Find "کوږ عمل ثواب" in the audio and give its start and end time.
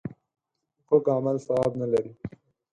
0.87-1.71